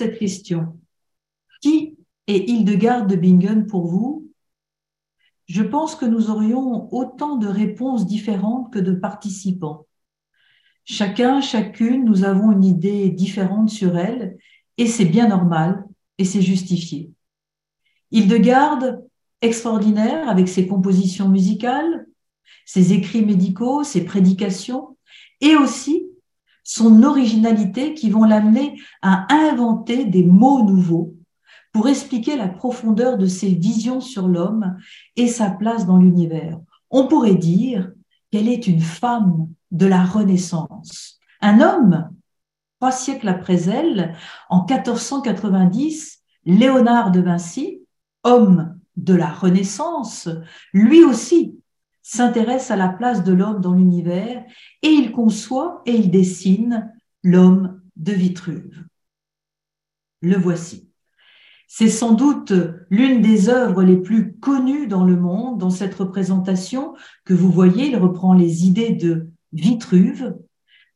[0.00, 0.78] cette question.
[1.60, 1.94] Qui
[2.26, 4.29] est Hildegarde de Bingen pour vous?
[5.50, 9.84] Je pense que nous aurions autant de réponses différentes que de participants.
[10.84, 14.38] Chacun, chacune, nous avons une idée différente sur elle,
[14.78, 15.84] et c'est bien normal,
[16.18, 17.10] et c'est justifié.
[18.12, 19.04] Hildegarde,
[19.40, 22.06] extraordinaire avec ses compositions musicales,
[22.64, 24.96] ses écrits médicaux, ses prédications,
[25.40, 26.06] et aussi
[26.62, 31.16] son originalité qui vont l'amener à inventer des mots nouveaux
[31.72, 34.76] pour expliquer la profondeur de ses visions sur l'homme
[35.16, 36.58] et sa place dans l'univers.
[36.90, 37.92] On pourrait dire
[38.30, 41.18] qu'elle est une femme de la Renaissance.
[41.40, 42.10] Un homme,
[42.80, 44.16] trois siècles après elle,
[44.48, 47.82] en 1490, Léonard de Vinci,
[48.24, 50.28] homme de la Renaissance,
[50.72, 51.56] lui aussi
[52.02, 54.44] s'intéresse à la place de l'homme dans l'univers
[54.82, 58.84] et il conçoit et il dessine l'homme de Vitruve.
[60.22, 60.89] Le voici.
[61.72, 62.52] C'est sans doute
[62.90, 67.86] l'une des œuvres les plus connues dans le monde dans cette représentation que vous voyez.
[67.86, 70.36] Il reprend les idées de Vitruve,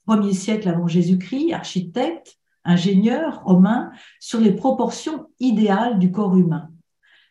[0.04, 6.70] premier siècle avant Jésus-Christ, architecte, ingénieur romain, sur les proportions idéales du corps humain.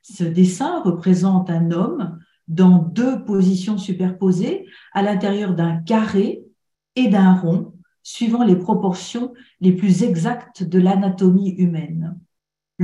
[0.03, 6.45] Ce dessin représente un homme dans deux positions superposées à l'intérieur d'un carré
[6.95, 12.17] et d'un rond, suivant les proportions les plus exactes de l'anatomie humaine.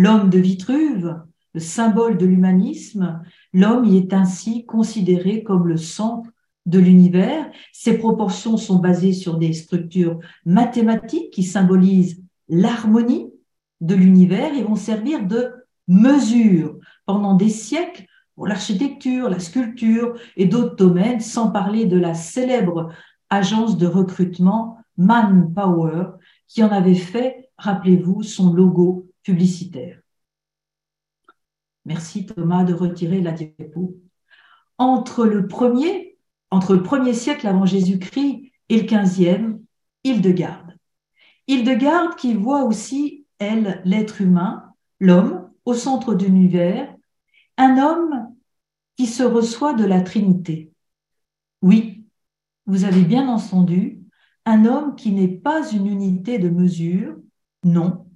[0.02, 6.30] L'homme de Vitruve, le symbole de l'humanisme, l'homme y est ainsi considéré comme le centre
[6.66, 7.52] de l'univers.
[7.74, 13.30] Ses proportions sont basées sur des structures mathématiques qui symbolisent l'harmonie
[13.82, 15.52] de l'univers et vont servir de
[15.90, 22.14] mesure pendant des siècles pour l'architecture, la sculpture et d'autres domaines, sans parler de la
[22.14, 22.94] célèbre
[23.30, 26.12] agence de recrutement Manpower,
[26.48, 30.00] qui en avait fait, rappelez-vous, son logo publicitaire.
[31.86, 33.98] Merci Thomas de retirer la diapo.
[34.78, 36.18] Entre le premier,
[36.52, 39.64] entre le premier siècle avant Jésus-Christ et le quinzième,
[40.04, 40.78] Hildegarde.
[41.48, 46.94] Hildegarde qui voit aussi, elle, l'être humain, l'homme, au centre de l'univers,
[47.58, 48.36] un homme
[48.96, 50.72] qui se reçoit de la Trinité.
[51.62, 52.06] Oui,
[52.66, 54.02] vous avez bien entendu,
[54.46, 57.16] un homme qui n'est pas une unité de mesure,
[57.64, 58.09] non,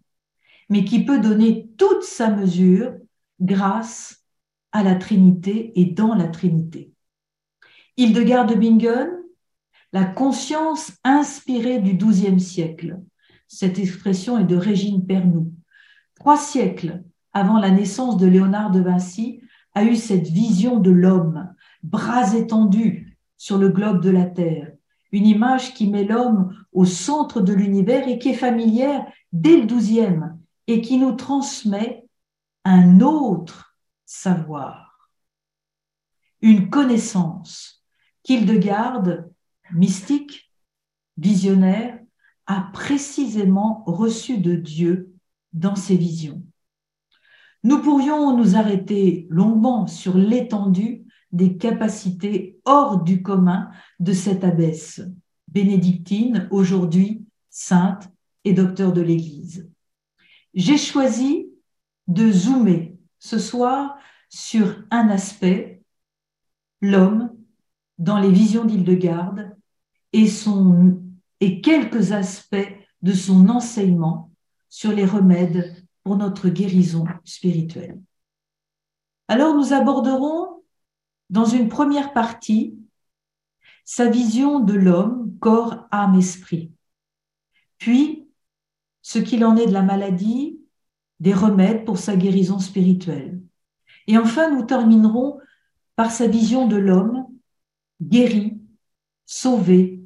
[0.69, 2.93] mais qui peut donner toute sa mesure
[3.39, 4.23] grâce
[4.71, 6.91] à la Trinité et dans la Trinité.
[7.97, 9.09] Hildegard de Bingen,
[9.91, 12.99] la conscience inspirée du XIIe siècle.
[13.47, 15.51] Cette expression est de Régine Pernoud.
[16.15, 17.03] Trois siècles
[17.33, 19.41] avant la naissance de Léonard de Vinci,
[19.73, 24.71] a eu cette vision de l'homme, bras étendus sur le globe de la Terre,
[25.11, 29.65] une image qui met l'homme au centre de l'univers et qui est familière dès le
[29.65, 30.37] douzième
[30.67, 32.05] et qui nous transmet
[32.63, 33.75] un autre
[34.05, 35.09] savoir,
[36.41, 37.83] une connaissance
[38.23, 39.31] qu'Hildegarde,
[39.73, 40.51] mystique,
[41.17, 41.99] visionnaire,
[42.45, 45.13] a précisément reçue de Dieu
[45.53, 46.43] dans ses visions.
[47.63, 55.01] Nous pourrions nous arrêter longuement sur l'étendue des capacités hors du commun de cette abbesse,
[55.47, 58.09] bénédictine, aujourd'hui sainte
[58.43, 59.69] et docteur de l'Église.
[60.53, 61.49] J'ai choisi
[62.07, 63.97] de zoomer ce soir
[64.29, 65.81] sur un aspect,
[66.81, 67.35] l'homme,
[67.97, 69.55] dans les visions d'Hildegarde
[70.11, 71.01] et, son,
[71.39, 72.55] et quelques aspects
[73.01, 74.31] de son enseignement
[74.69, 77.99] sur les remèdes pour notre guérison spirituelle.
[79.27, 80.63] Alors nous aborderons
[81.29, 82.77] dans une première partie
[83.85, 86.71] sa vision de l'homme, corps, âme, esprit,
[87.77, 88.22] puis
[89.03, 90.59] ce qu'il en est de la maladie,
[91.19, 93.39] des remèdes pour sa guérison spirituelle.
[94.07, 95.39] Et enfin, nous terminerons
[95.95, 97.27] par sa vision de l'homme
[98.01, 98.59] guéri,
[99.25, 100.01] sauvé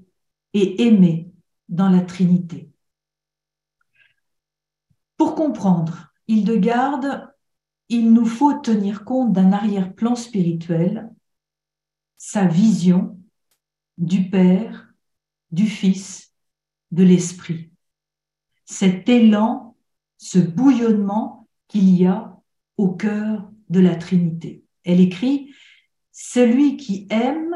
[0.53, 1.31] et aimé
[1.69, 2.69] dans la Trinité.
[5.15, 7.33] Pour comprendre Hildegarde,
[7.89, 11.09] il nous faut tenir compte d'un arrière-plan spirituel,
[12.17, 13.19] sa vision
[13.97, 14.94] du Père,
[15.51, 16.33] du Fils,
[16.91, 17.71] de l'Esprit.
[18.68, 19.75] Cet élan,
[20.18, 22.38] ce bouillonnement qu'il y a
[22.75, 24.66] au cœur de la Trinité.
[24.84, 25.54] Elle écrit,
[26.12, 27.56] Celui qui aime,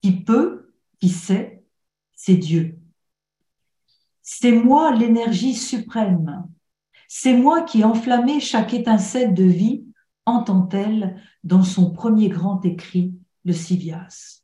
[0.00, 1.64] qui peut, qui sait,
[2.14, 2.78] c'est Dieu.
[4.22, 6.48] C'est moi l'énergie suprême.
[7.08, 9.84] C'est moi qui ai enflammé chaque étincelle de vie,
[10.26, 13.14] entend-elle dans son premier grand écrit,
[13.44, 14.42] le Sivias.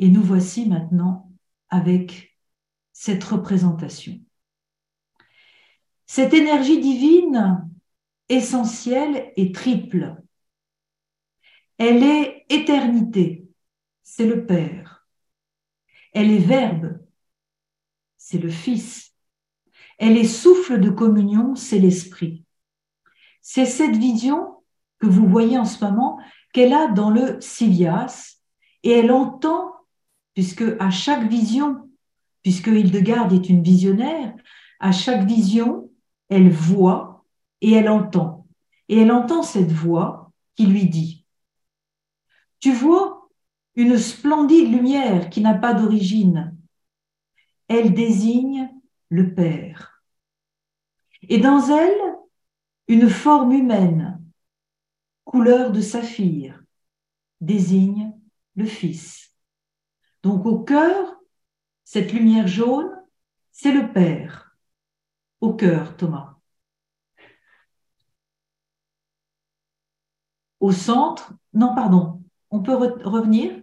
[0.00, 1.30] Et nous voici maintenant
[1.68, 2.36] avec
[2.92, 4.20] cette représentation.
[6.14, 7.70] Cette énergie divine
[8.28, 10.14] essentielle et triple.
[11.78, 13.48] Elle est éternité,
[14.02, 15.06] c'est le Père.
[16.12, 16.98] Elle est Verbe,
[18.18, 19.14] c'est le Fils.
[19.96, 22.44] Elle est souffle de communion, c'est l'Esprit.
[23.40, 24.62] C'est cette vision
[24.98, 26.20] que vous voyez en ce moment
[26.52, 28.36] qu'elle a dans le Sivias
[28.82, 29.72] et elle entend,
[30.34, 31.88] puisque à chaque vision,
[32.42, 34.34] puisque Hildegarde est une visionnaire,
[34.78, 35.88] à chaque vision,
[36.32, 37.24] elle voit
[37.60, 38.46] et elle entend.
[38.88, 41.26] Et elle entend cette voix qui lui dit,
[42.58, 43.28] tu vois
[43.74, 46.56] une splendide lumière qui n'a pas d'origine.
[47.68, 48.70] Elle désigne
[49.08, 50.02] le Père.
[51.28, 52.16] Et dans elle,
[52.88, 54.22] une forme humaine,
[55.24, 56.62] couleur de saphir,
[57.40, 58.12] désigne
[58.56, 59.34] le Fils.
[60.22, 61.16] Donc au cœur,
[61.84, 62.90] cette lumière jaune,
[63.50, 64.41] c'est le Père
[65.42, 66.36] au cœur, Thomas.
[70.60, 73.62] Au centre, non, pardon, on peut revenir?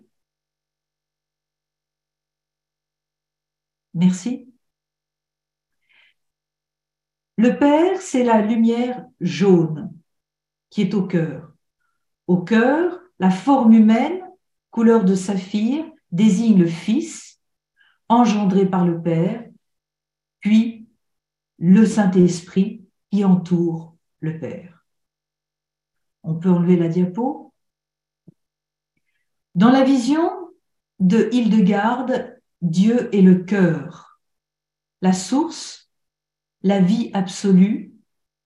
[3.93, 4.51] Merci.
[7.37, 9.91] Le Père, c'est la lumière jaune
[10.69, 11.53] qui est au cœur.
[12.27, 14.21] Au cœur, la forme humaine,
[14.71, 17.39] couleur de saphir, désigne le Fils,
[18.09, 19.45] engendré par le Père,
[20.41, 20.78] puis
[21.59, 24.85] le Saint-Esprit qui entoure le Père.
[26.23, 27.53] On peut enlever la diapo?
[29.55, 30.29] Dans la vision
[30.99, 34.19] de Hildegarde, Dieu est le cœur,
[35.01, 35.89] la source,
[36.61, 37.93] la vie absolue,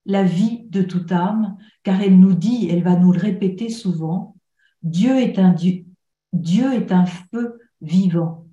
[0.06, 4.36] la vie de toute âme, car elle nous dit, elle va nous le répéter souvent,
[4.82, 5.84] Dieu est un Dieu,
[6.32, 8.46] Dieu est un feu vivant,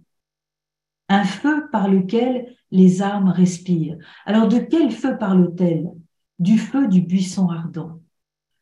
[1.10, 3.98] un feu par lequel les âmes respirent.
[4.26, 5.92] Alors de quel feu parle-t-elle?
[6.40, 8.02] Du feu du buisson ardent.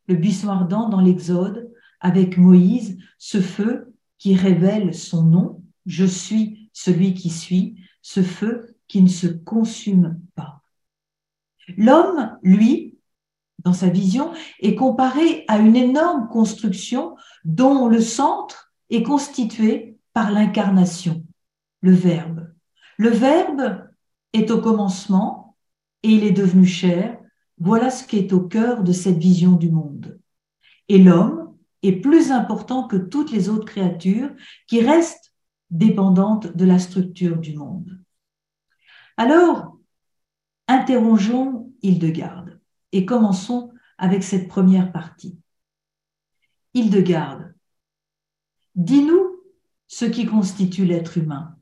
[0.07, 6.69] Le buisson ardent dans l'Exode, avec Moïse, ce feu qui révèle son nom, je suis
[6.73, 10.61] celui qui suis, ce feu qui ne se consume pas.
[11.77, 12.97] L'homme, lui,
[13.63, 17.15] dans sa vision, est comparé à une énorme construction
[17.45, 21.23] dont le centre est constitué par l'incarnation,
[21.81, 22.51] le Verbe.
[22.97, 23.88] Le Verbe
[24.33, 25.57] est au commencement
[26.03, 27.19] et il est devenu chair.
[27.57, 30.19] Voilà ce qui est au cœur de cette vision du monde.
[30.87, 34.31] Et l'homme est plus important que toutes les autres créatures
[34.67, 35.33] qui restent
[35.69, 37.99] dépendantes de la structure du monde.
[39.17, 39.77] Alors,
[40.67, 42.59] interrogeons Hildegarde
[42.91, 45.37] et commençons avec cette première partie.
[46.73, 47.53] Hildegarde,
[48.75, 49.43] dis-nous
[49.87, 51.55] ce qui constitue l'être humain.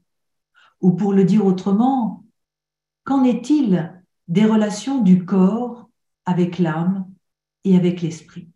[0.81, 2.24] Ou pour le dire autrement,
[3.07, 5.89] Qu'en est-il des relations du corps
[6.25, 7.09] avec l'âme
[7.63, 8.50] et avec l'esprit?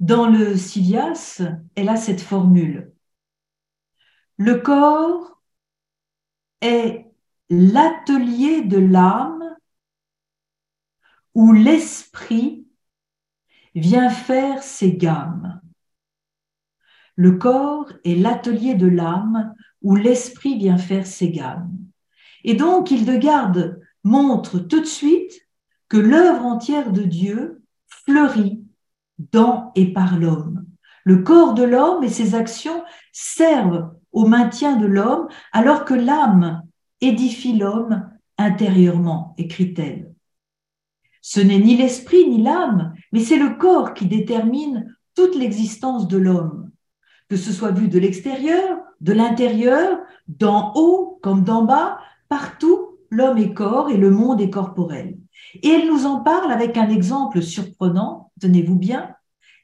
[0.00, 1.40] Dans le Sivias,
[1.76, 2.92] elle a cette formule.
[4.38, 5.40] Le corps
[6.62, 7.12] est
[7.48, 9.54] l'atelier de l'âme
[11.36, 12.66] où l'esprit
[13.76, 15.60] vient faire ses gammes.
[17.14, 21.91] Le corps est l'atelier de l'âme où l'esprit vient faire ses gammes.
[22.44, 25.32] Et donc, Hildegarde montre tout de suite
[25.88, 28.64] que l'œuvre entière de Dieu fleurit
[29.30, 30.66] dans et par l'homme.
[31.04, 32.82] Le corps de l'homme et ses actions
[33.12, 36.62] servent au maintien de l'homme alors que l'âme
[37.00, 38.08] édifie l'homme
[38.38, 40.12] intérieurement, écrit-elle.
[41.20, 46.18] Ce n'est ni l'esprit ni l'âme, mais c'est le corps qui détermine toute l'existence de
[46.18, 46.70] l'homme,
[47.28, 51.98] que ce soit vu de l'extérieur, de l'intérieur, d'en haut comme d'en bas,
[52.32, 55.18] Partout, l'homme est corps et le monde est corporel.
[55.62, 59.14] Et elle nous en parle avec un exemple surprenant, tenez-vous bien,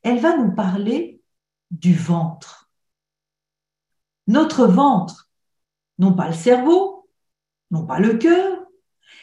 [0.03, 1.23] elle va nous parler
[1.71, 2.71] du ventre.
[4.27, 5.31] Notre ventre,
[5.99, 7.09] non pas le cerveau,
[7.71, 8.59] non pas le cœur,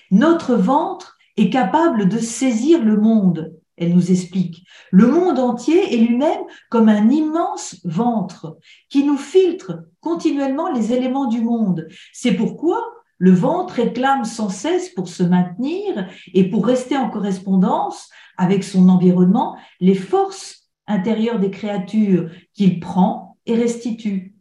[0.09, 4.65] notre ventre est capable de saisir le monde, elle nous explique.
[4.89, 8.57] Le monde entier est lui-même comme un immense ventre
[8.89, 11.87] qui nous filtre continuellement les éléments du monde.
[12.11, 18.09] C'est pourquoi le ventre réclame sans cesse pour se maintenir et pour rester en correspondance
[18.37, 24.35] avec son environnement les forces intérieures des créatures qu'il prend et restitue.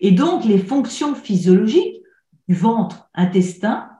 [0.00, 2.02] Et donc, les fonctions physiologiques
[2.48, 3.90] du ventre, intestin,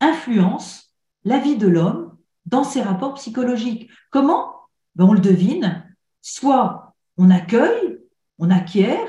[0.00, 0.84] influencent
[1.24, 2.16] la vie de l'homme
[2.46, 3.90] dans ses rapports psychologiques.
[4.10, 4.52] Comment?
[4.94, 5.84] Ben, On le devine,
[6.22, 7.98] soit on accueille,
[8.38, 9.08] on acquiert,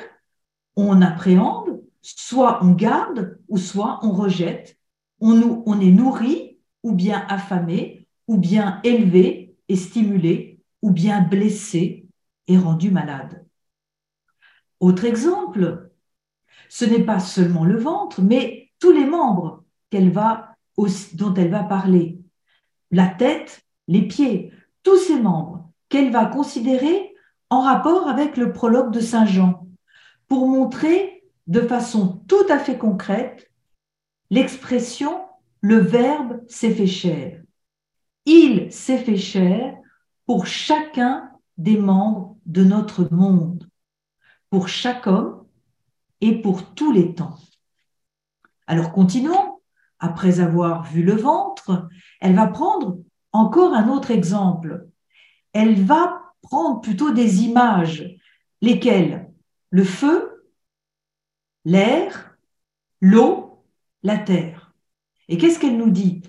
[0.75, 4.77] on appréhende, soit on garde, ou soit on rejette.
[5.19, 12.07] On, on est nourri, ou bien affamé, ou bien élevé et stimulé, ou bien blessé
[12.47, 13.45] et rendu malade.
[14.79, 15.91] Autre exemple,
[16.69, 22.19] ce n'est pas seulement le ventre, mais tous les membres dont elle va parler.
[22.91, 24.53] La tête, les pieds,
[24.83, 27.13] tous ces membres qu'elle va considérer
[27.49, 29.67] en rapport avec le prologue de Saint Jean,
[30.27, 31.18] pour montrer
[31.49, 33.51] de façon tout à fait concrète
[34.29, 35.25] l'expression
[35.61, 37.41] le Verbe s'est fait chair.
[38.25, 39.75] Il s'est fait chair
[40.25, 43.67] pour chacun des membres de notre monde,
[44.49, 45.43] pour chaque homme
[46.21, 47.37] et pour tous les temps.
[48.67, 49.57] Alors continuons.
[50.01, 51.89] Après avoir vu le ventre,
[52.21, 52.99] elle va prendre
[53.33, 54.87] encore un autre exemple.
[55.51, 58.15] Elle va prendre plutôt des images,
[58.61, 59.29] lesquelles
[59.71, 60.28] le feu,
[61.69, 62.35] l'air,
[62.99, 63.63] l'eau,
[64.03, 64.73] la terre.
[65.27, 66.23] Et qu'est-ce qu'elle nous dit?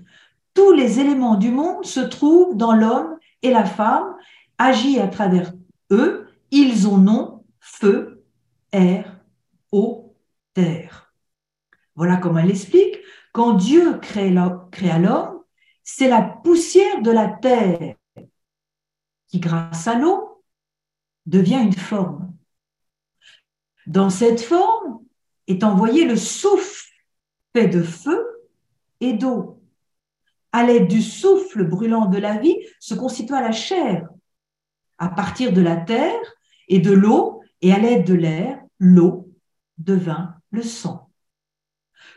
[0.55, 4.17] Tous les éléments du monde se trouvent dans l'homme et la femme,
[4.59, 5.53] agit à travers
[5.91, 8.23] eux, ils ont nom, feu,
[8.73, 9.21] air,
[9.73, 10.15] eau,
[10.53, 11.15] terre.
[11.95, 12.99] Voilà comment elle explique.
[13.33, 15.43] Quand Dieu créa l'homme,
[15.83, 17.97] c'est la poussière de la terre
[19.29, 20.43] qui, grâce à l'eau,
[21.25, 22.35] devient une forme.
[23.87, 25.01] Dans cette forme
[25.51, 26.89] est envoyé le souffle
[27.53, 28.25] fait de feu
[29.01, 29.63] et d'eau.
[30.53, 34.09] À l'aide du souffle brûlant de la vie se constitua la chair.
[34.99, 36.21] À partir de la terre
[36.69, 39.33] et de l'eau et à l'aide de l'air, l'eau
[39.79, 41.11] devint le sang.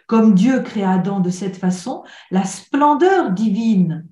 [0.07, 4.07] Comme Dieu créa Adam de cette façon, la splendeur divine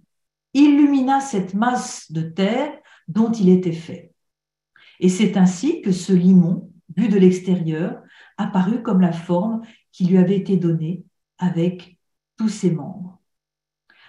[0.53, 2.73] illumina cette masse de terre
[3.07, 4.13] dont il était fait.
[4.99, 8.01] Et c'est ainsi que ce limon, vu de l'extérieur,
[8.41, 11.05] apparut comme la forme qui lui avait été donnée
[11.37, 11.97] avec
[12.37, 13.19] tous ses membres.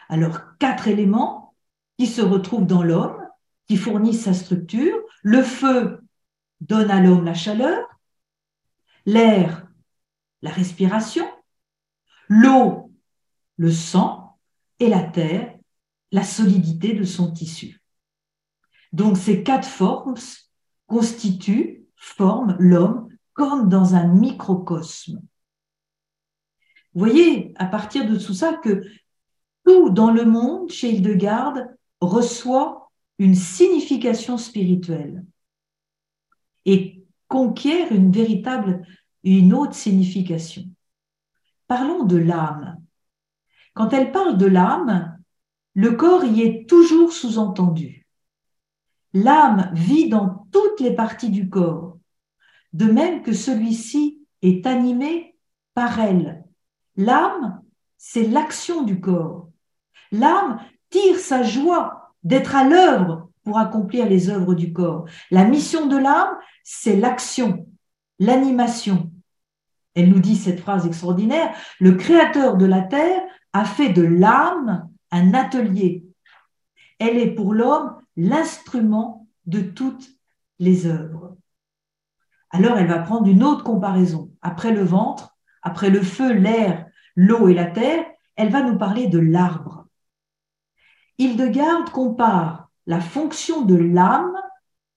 [0.08, 1.54] Alors, quatre éléments
[1.98, 3.18] qui se retrouvent dans l'homme,
[3.66, 4.98] qui fournissent sa structure.
[5.22, 6.00] Le feu
[6.60, 7.86] donne à l'homme la chaleur,
[9.06, 9.66] l'air,
[10.42, 11.26] la respiration,
[12.28, 12.92] l'eau,
[13.56, 14.38] le sang,
[14.78, 15.54] et la terre,
[16.10, 17.80] la solidité de son tissu.
[18.92, 20.16] Donc ces quatre formes
[20.86, 25.22] constituent, forment l'homme comme dans un microcosme.
[26.94, 28.82] Vous voyez à partir de tout ça que
[29.64, 31.68] tout dans le monde, chez Hildegarde,
[32.00, 35.24] reçoit une signification spirituelle
[36.64, 38.86] et conquiert une véritable,
[39.22, 40.64] une autre signification.
[41.66, 42.78] Parlons de l'âme.
[43.74, 45.18] Quand elle parle de l'âme,
[45.74, 48.06] le corps y est toujours sous-entendu.
[49.14, 51.98] L'âme vit dans toutes les parties du corps,
[52.72, 55.36] de même que celui-ci est animé
[55.74, 56.44] par elle.
[56.96, 57.62] L'âme,
[57.96, 59.48] c'est l'action du corps.
[60.10, 60.60] L'âme
[60.90, 65.06] tire sa joie d'être à l'œuvre pour accomplir les œuvres du corps.
[65.30, 67.66] La mission de l'âme, c'est l'action,
[68.18, 69.10] l'animation.
[69.94, 74.88] Elle nous dit cette phrase extraordinaire, le créateur de la terre a fait de l'âme
[75.10, 76.04] un atelier.
[76.98, 80.08] Elle est pour l'homme l'instrument de toutes
[80.58, 81.36] les œuvres.
[82.52, 84.30] Alors elle va prendre une autre comparaison.
[84.42, 88.04] Après le ventre, après le feu, l'air, l'eau et la terre,
[88.36, 89.86] elle va nous parler de l'arbre.
[91.18, 94.36] Hildegarde compare la fonction de l'âme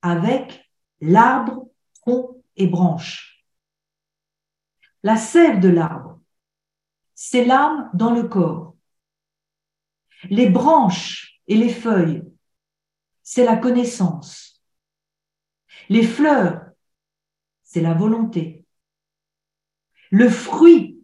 [0.01, 0.69] avec
[0.99, 1.67] l'arbre,
[2.01, 3.45] tronc et branche.
[5.03, 6.19] La sève de l'arbre,
[7.13, 8.75] c'est l'âme dans le corps.
[10.29, 12.23] Les branches et les feuilles,
[13.21, 14.63] c'est la connaissance.
[15.89, 16.64] Les fleurs,
[17.75, 18.63] c'est la volonté.
[20.09, 21.03] Le fruit,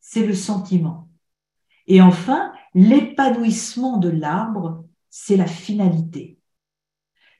[0.00, 1.10] c'est le sentiment.
[1.86, 6.38] Et enfin, l'épanouissement de l'arbre, c'est la finalité.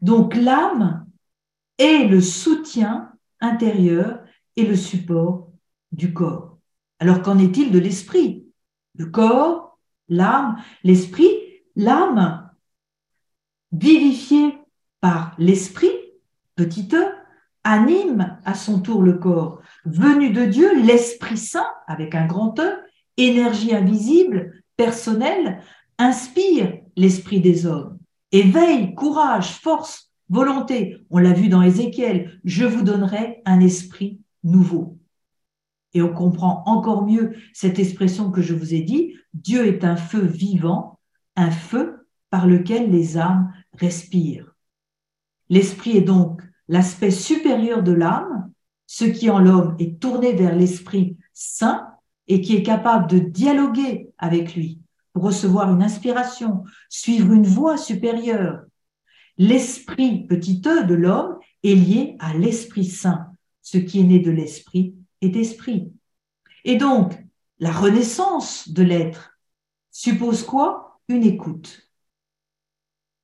[0.03, 1.07] Donc l'âme
[1.79, 4.21] est le soutien intérieur
[4.57, 5.51] et le support
[5.91, 6.59] du corps.
[6.99, 8.47] Alors qu'en est-il de l'esprit?
[8.93, 9.79] Le corps,
[10.11, 11.33] l'âme, l'esprit,
[11.77, 12.51] l'âme
[13.73, 14.59] vivifiée
[15.01, 15.97] par l'esprit,
[16.57, 17.16] petit e,
[17.67, 19.61] anime à son tour le corps.
[19.85, 22.77] Venu de Dieu, l'Esprit Saint, avec un grand E,
[23.17, 25.61] énergie invisible, personnelle,
[25.99, 27.99] inspire l'esprit des hommes.
[28.31, 30.97] Éveil, courage, force, volonté.
[31.11, 34.99] On l'a vu dans Ézéchiel, je vous donnerai un esprit nouveau.
[35.93, 39.97] Et on comprend encore mieux cette expression que je vous ai dit, Dieu est un
[39.97, 41.01] feu vivant,
[41.35, 44.55] un feu par lequel les âmes respirent.
[45.49, 48.51] L'esprit est donc l'aspect supérieur de l'âme,
[48.87, 51.87] ce qui en l'homme est tourné vers l'esprit saint
[52.29, 54.81] et qui est capable de dialoguer avec lui
[55.13, 58.63] pour recevoir une inspiration, suivre une voie supérieure.
[59.39, 63.31] L'esprit petit e de l'homme est lié à l'esprit saint.
[63.63, 65.93] Ce qui est né de l'esprit est d'esprit.
[66.65, 67.19] Et donc,
[67.59, 69.39] la renaissance de l'être
[69.91, 71.01] suppose quoi?
[71.09, 71.89] Une écoute.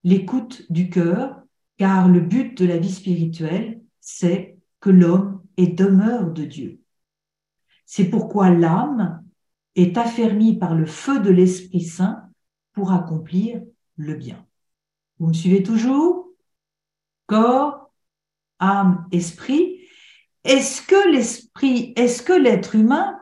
[0.04, 1.41] L'écoute du cœur,
[1.82, 6.80] car le but de la vie spirituelle, c'est que l'homme est demeure de Dieu.
[7.86, 9.24] C'est pourquoi l'âme
[9.74, 12.22] est affermie par le feu de l'Esprit Saint
[12.72, 13.62] pour accomplir
[13.96, 14.46] le bien.
[15.18, 16.28] Vous me suivez toujours?
[17.26, 17.92] Corps,
[18.60, 19.80] âme, esprit.
[20.44, 23.18] Est-ce que l'esprit, est-ce que l'être humain,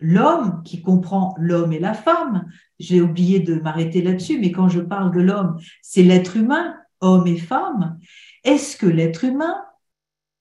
[0.00, 4.80] l'homme qui comprend l'homme et la femme, j'ai oublié de m'arrêter là-dessus, mais quand je
[4.80, 7.98] parle de l'homme, c'est l'être humain, homme et femme,
[8.44, 9.64] est-ce que l'être humain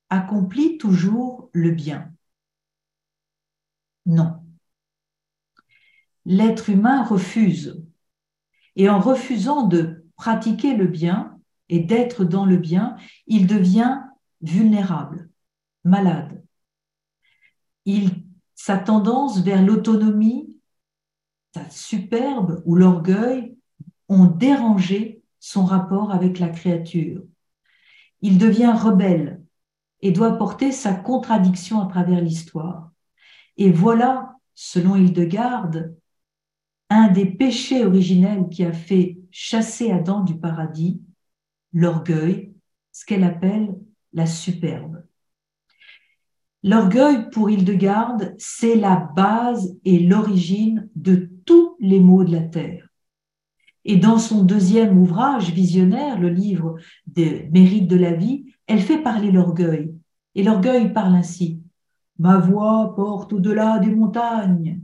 [0.10, 2.14] accomplit toujours le bien?
[4.06, 4.44] Non.
[6.26, 7.84] L'être humain refuse.
[8.76, 12.96] Et en refusant de pratiquer le bien et d'être dans le bien,
[13.28, 14.02] il devient
[14.42, 15.30] vulnérable,
[15.84, 16.44] malade.
[17.86, 18.24] Il,
[18.56, 20.56] sa tendance vers l'autonomie,
[21.54, 23.58] sa superbe ou l'orgueil
[24.10, 27.24] ont dérangé son rapport avec la créature.
[28.22, 29.42] Il devient rebelle
[30.02, 32.92] et doit porter sa contradiction à travers l'histoire.
[33.58, 35.96] Et voilà, selon Hildegarde,
[36.90, 41.02] un des péchés originels qui a fait chasser Adam du paradis,
[41.74, 42.54] l'orgueil,
[42.92, 43.76] ce qu'elle appelle
[44.14, 45.04] la superbe.
[46.64, 52.87] L'orgueil, pour Hildegarde, c'est la base et l'origine de tous les maux de la terre.
[53.90, 59.02] Et dans son deuxième ouvrage visionnaire, le livre des mérites de la vie, elle fait
[59.02, 59.96] parler l'orgueil.
[60.36, 61.62] Et l'orgueil parle ainsi.
[62.20, 64.82] Ma voix porte au-delà des montagnes.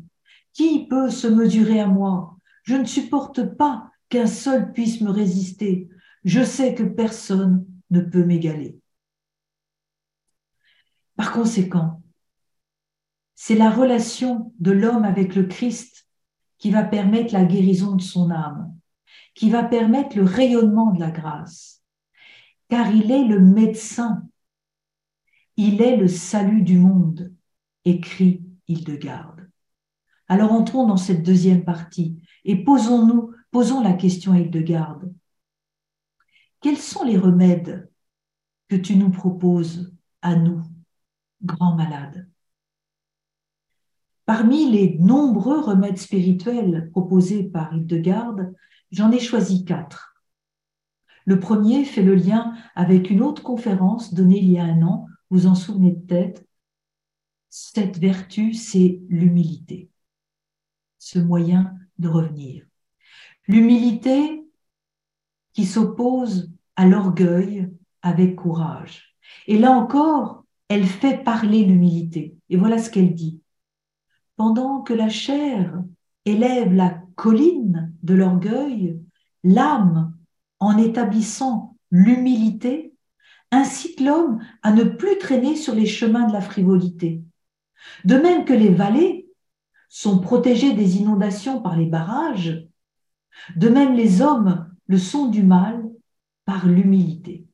[0.54, 2.38] Qui peut se mesurer à moi?
[2.64, 5.90] Je ne supporte pas qu'un seul puisse me résister.
[6.24, 8.80] Je sais que personne ne peut m'égaler.
[11.18, 12.02] Par conséquent,
[13.36, 16.08] c'est la relation de l'homme avec le Christ
[16.58, 18.73] qui va permettre la guérison de son âme,
[19.34, 21.82] qui va permettre le rayonnement de la grâce,
[22.70, 24.24] car il est le médecin
[25.58, 27.34] il est le salut du monde,
[27.86, 29.50] écrit Hildegarde.
[30.28, 35.14] Alors entrons dans cette deuxième partie et posons-nous, posons la question à Hildegarde.
[36.62, 37.90] Quels sont les remèdes
[38.68, 40.64] que tu nous proposes à nous,
[41.44, 42.28] grands malades?
[44.26, 48.56] Parmi les nombreux remèdes spirituels proposés par Hildegarde,
[48.94, 50.16] j'en ai choisi quatre.
[51.26, 55.08] Le premier fait le lien avec une autre conférence donnée il y a un an
[55.34, 56.44] vous en souvenez peut-être,
[57.50, 59.90] cette vertu, c'est l'humilité,
[61.00, 62.64] ce moyen de revenir.
[63.48, 64.44] L'humilité
[65.54, 67.68] qui s'oppose à l'orgueil
[68.04, 69.18] avec courage.
[69.48, 72.38] Et là encore, elle fait parler l'humilité.
[72.50, 73.42] Et voilà ce qu'elle dit.
[74.36, 75.82] Pendant que la chair
[76.26, 79.00] élève la colline de l'orgueil,
[79.44, 80.16] l'âme,
[80.60, 82.96] en établissant l'humilité,
[83.52, 87.24] incite l'homme à ne plus traîner sur les chemins de la frivolité.
[88.06, 89.30] De même que les vallées
[89.90, 92.68] sont protégées des inondations par les barrages,
[93.56, 95.84] de même les hommes le sont du mal
[96.46, 97.48] par l'humilité.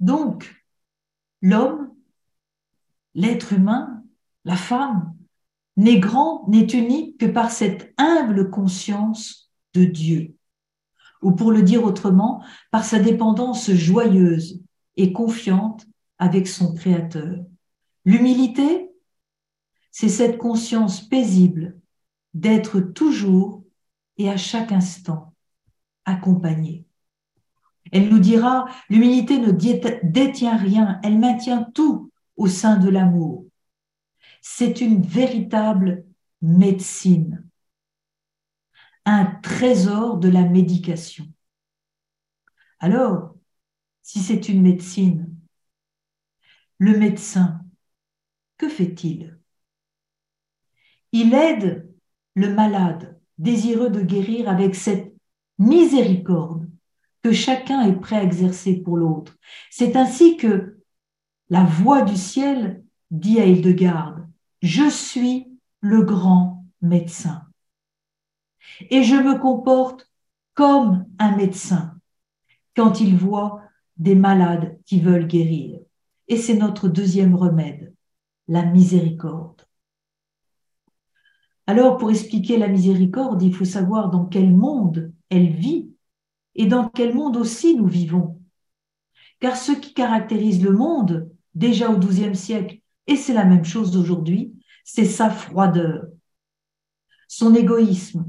[0.00, 0.64] Donc,
[1.40, 1.94] l'homme,
[3.14, 4.02] l'être humain,
[4.44, 5.13] la femme,
[5.76, 10.34] n'est grand, n'est unique que par cette humble conscience de Dieu
[11.24, 14.62] ou pour le dire autrement, par sa dépendance joyeuse
[14.96, 15.86] et confiante
[16.18, 17.38] avec son Créateur.
[18.04, 18.90] L'humilité,
[19.90, 21.78] c'est cette conscience paisible
[22.34, 23.64] d'être toujours
[24.18, 25.32] et à chaque instant
[26.04, 26.84] accompagné.
[27.90, 33.43] Elle nous dira, l'humilité ne détient rien, elle maintient tout au sein de l'amour.
[34.46, 36.04] C'est une véritable
[36.42, 37.44] médecine
[39.04, 41.26] un trésor de la médication.
[42.78, 43.34] Alors,
[44.02, 45.34] si c'est une médecine,
[46.78, 47.60] le médecin,
[48.58, 49.38] que fait-il?
[51.12, 51.90] Il aide
[52.34, 55.14] le malade désireux de guérir avec cette
[55.58, 56.70] miséricorde
[57.22, 59.36] que chacun est prêt à exercer pour l'autre.
[59.70, 60.82] C'est ainsi que
[61.48, 64.28] la voix du ciel dit à Hildegarde,
[64.64, 65.46] je suis
[65.80, 67.42] le grand médecin.
[68.88, 70.10] Et je me comporte
[70.54, 72.00] comme un médecin
[72.74, 73.60] quand il voit
[73.98, 75.80] des malades qui veulent guérir.
[76.28, 77.94] Et c'est notre deuxième remède,
[78.48, 79.66] la miséricorde.
[81.66, 85.92] Alors, pour expliquer la miséricorde, il faut savoir dans quel monde elle vit
[86.54, 88.40] et dans quel monde aussi nous vivons.
[89.40, 93.96] Car ce qui caractérise le monde, déjà au XIIe siècle, et c'est la même chose
[93.96, 96.06] aujourd'hui, c'est sa froideur,
[97.28, 98.26] son égoïsme,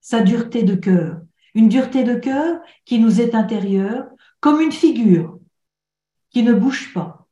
[0.00, 1.20] sa dureté de cœur,
[1.54, 4.06] une dureté de cœur qui nous est intérieure
[4.40, 5.38] comme une figure
[6.30, 7.28] qui ne bouge pas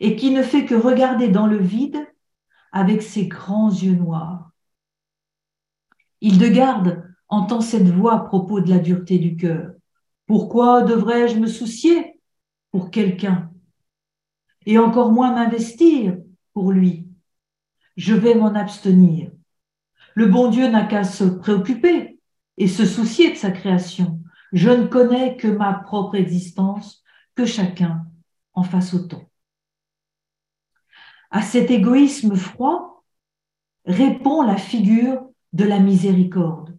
[0.00, 2.04] et qui ne fait que regarder dans le vide
[2.72, 4.50] avec ses grands yeux noirs.
[6.20, 9.72] Hildegarde entend cette voix à propos de la dureté du cœur.
[10.26, 12.20] Pourquoi devrais-je me soucier
[12.70, 13.53] pour quelqu'un
[14.66, 16.16] et encore moins m'investir
[16.52, 17.06] pour lui
[17.96, 19.30] Je vais m'en abstenir.
[20.14, 22.18] Le bon Dieu n'a qu'à se préoccuper
[22.56, 24.20] et se soucier de sa création.
[24.52, 27.02] Je ne connais que ma propre existence,
[27.34, 28.06] que chacun
[28.52, 29.28] en fasse autant.
[31.30, 33.02] À cet égoïsme froid
[33.84, 36.78] répond la figure de la miséricorde.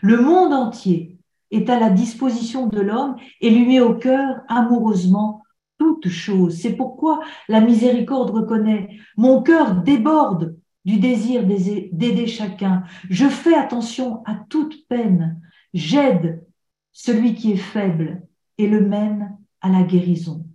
[0.00, 1.18] Le monde entier
[1.50, 5.42] est à la disposition de l'homme et lui met au cœur amoureusement
[5.78, 6.60] toute chose.
[6.60, 12.84] C'est pourquoi la miséricorde reconnaît, mon cœur déborde du désir d'aider chacun.
[13.10, 15.40] Je fais attention à toute peine.
[15.74, 16.44] J'aide
[16.92, 18.22] celui qui est faible
[18.58, 20.46] et le mène à la guérison.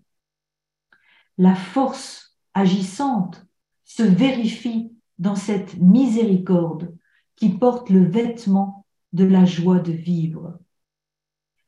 [1.38, 3.45] La force agissante
[3.83, 6.95] se vérifie dans cette miséricorde
[7.36, 10.59] qui porte le vêtement de la joie de vivre.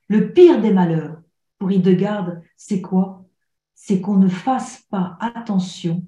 [0.08, 1.22] Le pire des malheurs
[1.58, 3.25] pour Hildegarde, c'est quoi?
[3.76, 6.04] C'est qu'on ne fasse pas attention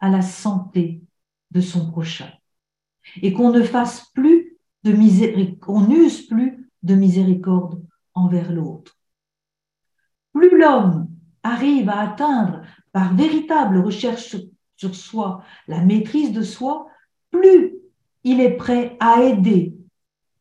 [0.00, 1.02] à la santé
[1.50, 2.30] de son prochain
[3.20, 7.82] et qu'on ne fasse plus de miséricorde, qu'on n'use plus de miséricorde
[8.14, 8.98] envers l'autre.
[10.32, 11.08] Plus l'homme
[11.42, 14.36] arrive à atteindre par véritable recherche
[14.76, 16.86] sur soi la maîtrise de soi,
[17.30, 17.74] plus
[18.24, 19.76] il est prêt à aider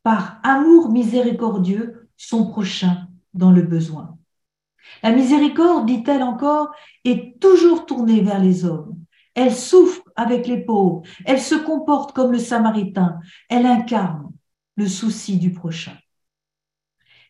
[0.04, 4.13] par amour miséricordieux son prochain dans le besoin.
[5.02, 6.72] La miséricorde, dit-elle encore,
[7.04, 8.98] est toujours tournée vers les hommes.
[9.36, 13.20] Elle souffre avec les pauvres, elle se comporte comme le samaritain,
[13.50, 14.32] elle incarne
[14.76, 15.98] le souci du prochain.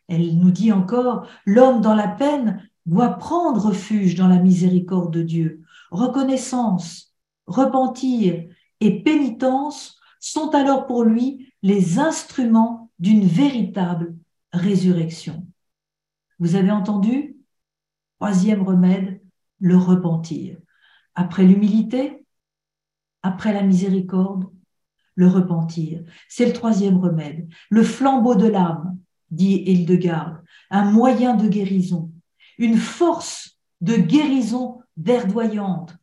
[0.09, 5.21] Elle nous dit encore, l'homme dans la peine doit prendre refuge dans la miséricorde de
[5.21, 5.61] Dieu.
[5.91, 7.15] Reconnaissance,
[7.47, 8.43] repentir
[8.81, 14.15] et pénitence sont alors pour lui les instruments d'une véritable
[14.51, 15.47] résurrection.
[16.39, 17.32] Vous avez entendu?
[18.23, 19.19] Troisième remède,
[19.59, 20.55] le repentir.
[21.13, 22.25] Après l'humilité,
[23.21, 24.45] après la miséricorde,
[25.15, 26.05] le repentir.
[26.29, 27.49] C'est le troisième remède.
[27.69, 28.97] Le flambeau de l'âme,
[29.29, 32.13] dit Hildegarde, un moyen de guérison,
[32.57, 35.93] une force de guérison verdoyante.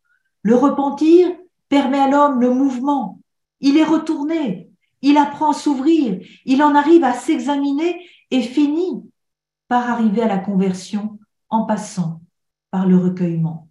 [0.43, 1.31] Le repentir
[1.71, 3.19] permet à l'homme le mouvement,
[3.61, 4.69] il est retourné,
[5.01, 9.11] il apprend à s'ouvrir, il en arrive à s'examiner et finit
[9.69, 11.19] par arriver à la conversion
[11.51, 12.23] en passant
[12.71, 13.69] par le recueillement.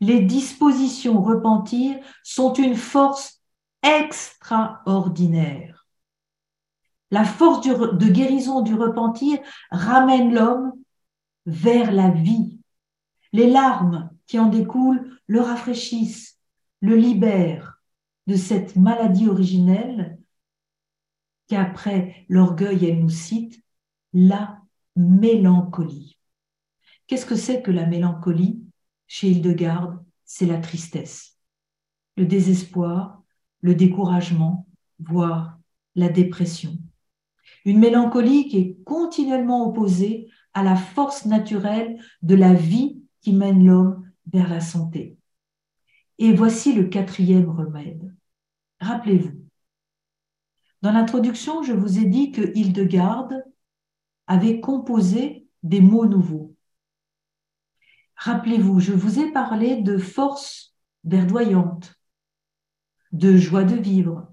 [0.00, 3.40] Les dispositions repentir sont une force
[3.82, 5.86] extraordinaire.
[7.10, 9.38] La force de guérison du repentir
[9.70, 10.72] ramène l'homme
[11.46, 12.60] vers la vie.
[13.32, 16.38] Les larmes qui en découlent le rafraîchissent,
[16.80, 17.80] le libèrent,
[18.26, 20.18] de cette maladie originelle
[21.48, 23.60] qu'après l'orgueil, elle nous cite,
[24.12, 24.60] la
[24.94, 26.19] mélancolie.
[27.10, 28.62] Qu'est-ce que c'est que la mélancolie
[29.08, 31.36] Chez Hildegarde, c'est la tristesse,
[32.16, 33.24] le désespoir,
[33.62, 34.68] le découragement,
[35.00, 35.58] voire
[35.96, 36.78] la dépression.
[37.64, 43.66] Une mélancolie qui est continuellement opposée à la force naturelle de la vie qui mène
[43.66, 45.16] l'homme vers la santé.
[46.18, 48.14] Et voici le quatrième remède.
[48.78, 49.36] Rappelez-vous,
[50.82, 53.42] dans l'introduction, je vous ai dit que Hildegarde
[54.28, 56.54] avait composé des mots nouveaux.
[58.20, 61.94] Rappelez-vous, je vous ai parlé de force verdoyante,
[63.12, 64.30] de joie de vivre.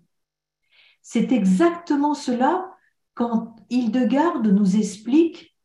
[1.02, 2.70] C'est exactement cela
[3.14, 5.56] quand Hildegarde nous explique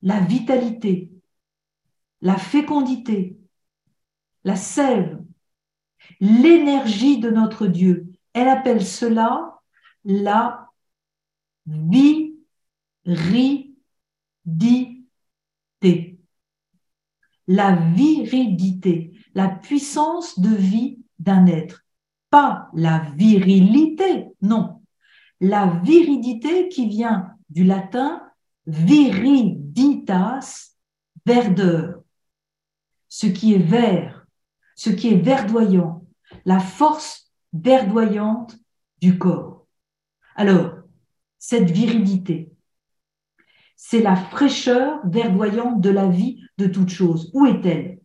[0.00, 1.12] la vitalité,
[2.22, 3.38] la fécondité,
[4.44, 5.22] la sève,
[6.20, 8.10] l'énergie de notre Dieu.
[8.32, 9.60] Elle appelle cela
[10.04, 10.70] la
[11.66, 12.38] viridité.
[17.48, 19.12] La viridité.
[19.34, 21.84] la puissance de vie d'un être.
[22.30, 24.82] Pas la virilité, non.
[25.40, 28.28] La viridité qui vient du latin
[28.68, 30.74] viriditas,
[31.24, 32.02] verdeur.
[33.08, 34.26] Ce qui est vert,
[34.76, 36.04] ce qui est verdoyant,
[36.44, 38.56] la force verdoyante
[39.00, 39.66] du corps.
[40.36, 40.74] Alors,
[41.38, 42.52] cette viridité,
[43.80, 47.30] c'est la fraîcheur verdoyante de la vie de toute chose.
[47.32, 48.00] Où est-elle?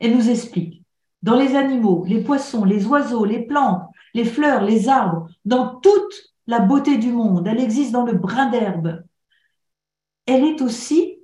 [0.00, 0.82] Elle nous explique.
[1.22, 3.82] Dans les animaux, les poissons, les oiseaux, les plantes,
[4.14, 8.48] les fleurs, les arbres, dans toute la beauté du monde, elle existe dans le brin
[8.48, 9.04] d'herbe.
[10.24, 11.18] Elle est aussi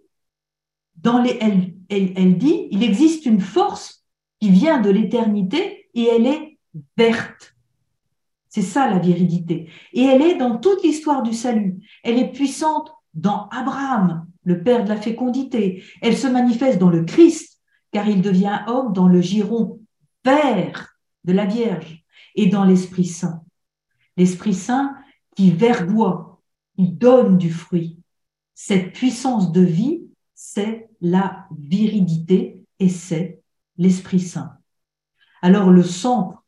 [0.97, 1.39] dans les.
[1.41, 4.05] Elle, elle dit il existe une force
[4.41, 6.59] qui vient de l'éternité et elle est
[6.99, 7.57] verte.
[8.51, 9.71] C'est ça la viridité.
[9.95, 11.81] Et elle est dans toute l'histoire du salut.
[12.05, 15.83] Elle est puissante dans Abraham, le père de la fécondité.
[16.03, 19.81] Elle se manifeste dans le Christ, car il devient homme dans le giron
[20.25, 23.43] vert de la Vierge et dans l'Esprit Saint.
[24.17, 24.95] L'Esprit Saint
[25.35, 26.41] qui verdoie,
[26.77, 27.99] qui donne du fruit.
[28.55, 30.03] Cette puissance de vie,
[30.35, 33.43] c'est la viridité et c'est
[33.77, 34.59] l'Esprit Saint.
[35.43, 36.45] Alors le centre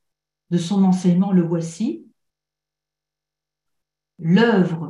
[0.50, 2.06] de son enseignement, le voici,
[4.18, 4.87] l'œuvre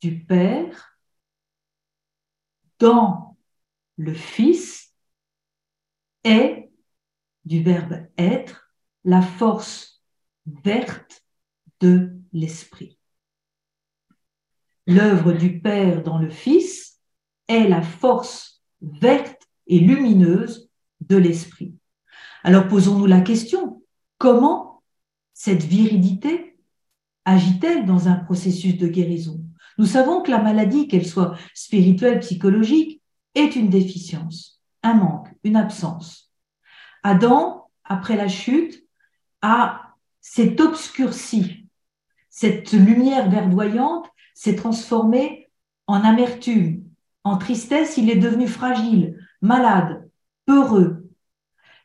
[0.00, 0.98] du Père
[2.78, 3.36] dans
[3.96, 4.94] le Fils
[6.24, 6.70] est,
[7.44, 8.72] du verbe être,
[9.04, 10.02] la force
[10.46, 11.24] verte
[11.80, 12.98] de l'Esprit.
[14.86, 17.00] L'œuvre du Père dans le Fils
[17.48, 21.74] est la force verte et lumineuse de l'Esprit.
[22.42, 23.84] Alors posons-nous la question,
[24.18, 24.82] comment
[25.34, 26.58] cette viridité
[27.24, 29.49] agit-elle dans un processus de guérison?
[29.80, 33.00] Nous savons que la maladie, qu'elle soit spirituelle, psychologique,
[33.34, 36.30] est une déficience, un manque, une absence.
[37.02, 38.86] Adam, après la chute,
[39.40, 41.66] a s'est obscurci.
[42.28, 45.48] Cette lumière verdoyante s'est transformée
[45.86, 46.84] en amertume,
[47.24, 50.10] en tristesse, il est devenu fragile, malade,
[50.44, 51.08] peureux.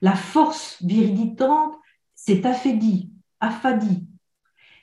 [0.02, 1.76] La force viriditante
[2.14, 4.06] s'est affaiblie, affadie.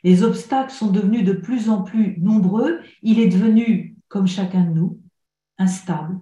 [0.04, 2.80] Les obstacles sont devenus de plus en plus nombreux.
[3.02, 5.00] Il est devenu, comme chacun de nous,
[5.58, 6.20] instable,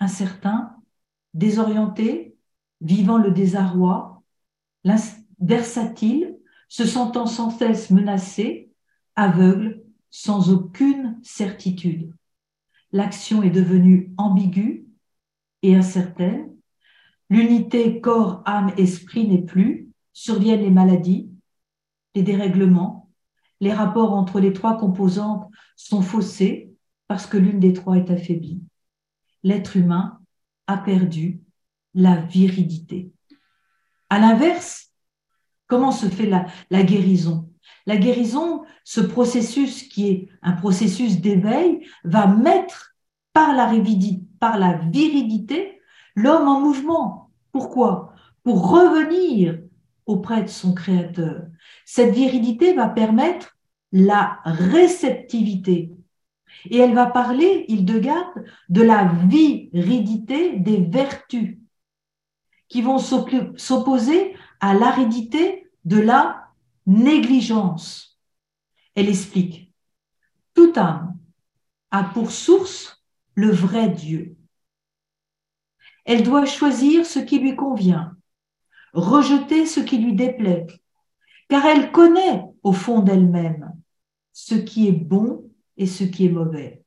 [0.00, 0.76] incertain,
[1.34, 2.36] désorienté,
[2.80, 4.22] vivant le désarroi,
[5.40, 6.36] versatile,
[6.68, 8.70] se sentant sans cesse menacé,
[9.14, 12.12] aveugle, sans aucune certitude.
[12.92, 14.86] L'action est devenue ambiguë
[15.62, 16.50] et incertaine.
[17.30, 19.88] L'unité corps, âme, esprit n'est plus.
[20.12, 21.31] Surviennent les maladies,
[22.14, 23.10] les dérèglements.
[23.60, 26.70] Les rapports entre les trois composantes sont faussés
[27.06, 28.60] parce que l'une des trois est affaiblie.
[29.42, 30.18] L'être humain
[30.66, 31.40] a perdu
[31.94, 33.12] la viridité.
[34.10, 34.90] À l'inverse,
[35.66, 37.50] comment se fait la, la guérison?
[37.86, 42.94] La guérison, ce processus qui est un processus d'éveil, va mettre
[43.32, 43.72] par la,
[44.38, 45.80] par la viridité
[46.14, 47.30] l'homme en mouvement.
[47.52, 48.14] Pourquoi?
[48.42, 49.60] Pour revenir
[50.06, 51.46] auprès de son créateur.
[51.84, 53.56] Cette viridité va permettre
[53.92, 55.92] la réceptivité.
[56.70, 61.58] Et elle va parler, Hildegarde, de la viridité des vertus
[62.68, 66.48] qui vont s'opposer à l'aridité de la
[66.86, 68.18] négligence.
[68.94, 69.72] Elle explique,
[70.54, 71.18] toute âme
[71.90, 74.36] a pour source le vrai Dieu.
[76.04, 78.16] Elle doit choisir ce qui lui convient,
[78.92, 80.66] rejeter ce qui lui déplaît,
[81.48, 83.72] car elle connaît au fond d'elle-même
[84.32, 86.82] ce qui est bon et ce qui est mauvais.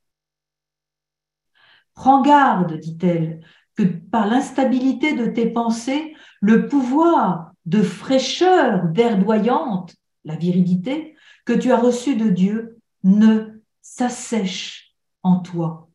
[1.93, 3.41] Prends garde, dit-elle,
[3.75, 11.15] que par l'instabilité de tes pensées, le pouvoir de fraîcheur verdoyante, la viridité,
[11.45, 15.89] que tu as reçu de Dieu, ne s'assèche en toi,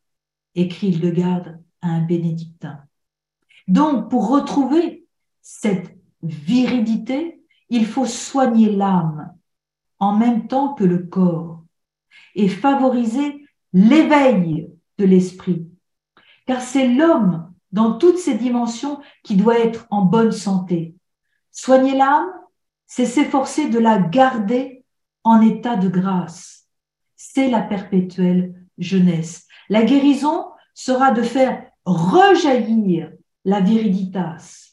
[0.54, 2.80] écrit Hildegarde à un bénédictin.
[3.68, 5.06] Donc, pour retrouver
[5.42, 9.34] cette viridité, il faut soigner l'âme
[9.98, 11.62] en même temps que le corps
[12.34, 15.66] et favoriser l'éveil de l'esprit.
[16.46, 20.96] Car c'est l'homme dans toutes ses dimensions qui doit être en bonne santé.
[21.52, 22.30] Soigner l'âme,
[22.86, 24.84] c'est s'efforcer de la garder
[25.22, 26.66] en état de grâce.
[27.16, 29.46] C'est la perpétuelle jeunesse.
[29.68, 33.12] La guérison sera de faire rejaillir
[33.44, 34.69] la viriditas,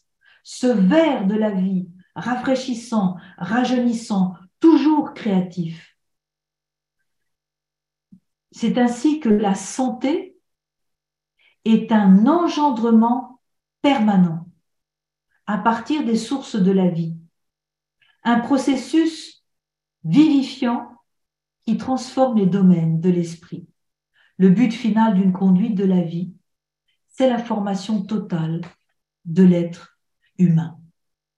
[0.49, 5.97] ce verre de la vie, rafraîchissant, rajeunissant, toujours créatif.
[8.51, 10.37] C'est ainsi que la santé
[11.65, 13.41] est un engendrement
[13.81, 14.49] permanent,
[15.47, 17.17] à partir des sources de la vie.
[18.23, 19.43] Un processus
[20.05, 20.89] vivifiant
[21.65, 23.67] qui transforme les domaines de l'esprit.
[24.37, 26.33] Le but final d'une conduite de la vie,
[27.09, 28.61] c'est la formation totale
[29.25, 29.96] de l'être
[30.37, 30.79] humain.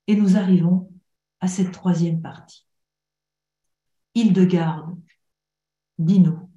[0.07, 0.91] Et nous arrivons
[1.39, 2.65] à cette troisième partie.
[4.15, 4.97] Hildegarde,
[5.97, 6.49] dis-nous,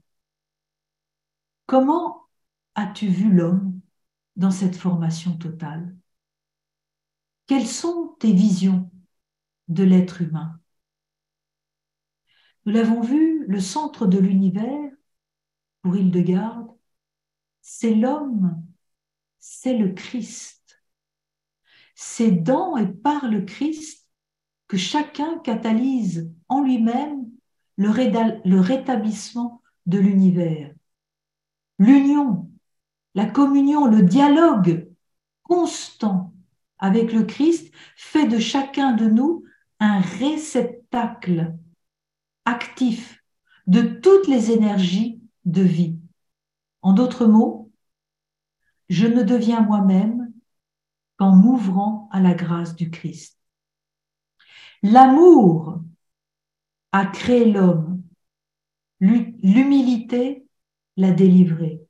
[1.67, 2.29] comment
[2.75, 3.81] as-tu vu l'homme
[4.37, 5.97] dans cette formation totale?
[7.47, 8.91] Quelles sont tes visions
[9.69, 10.59] de l'être humain?
[12.65, 14.91] Nous l'avons vu, le centre de l'univers,
[15.83, 16.71] pour Hildegarde,
[17.61, 18.65] c'est l'homme,
[19.39, 20.62] c'est le Christ.
[22.05, 24.09] C'est dans et par le Christ
[24.67, 27.31] que chacun catalyse en lui-même
[27.77, 30.75] le, rétablissement de l'univers.
[31.79, 32.51] L'union,
[33.15, 34.91] la communion, le dialogue
[35.45, 36.35] constant
[36.79, 39.45] avec le Christ fait de chacun de nous
[39.79, 41.55] un réceptacle
[42.45, 43.23] actif
[43.69, 45.99] de toutes les énergies de vie.
[46.83, 47.71] En d'autres mots,
[48.89, 50.22] je ne deviens moi-même
[51.23, 53.39] qu'en m'ouvrant à la grâce du Christ.
[54.83, 55.79] L'amour
[56.91, 58.03] a créé l'homme.
[58.99, 60.45] L'humilité
[60.97, 61.81] l'a délivré.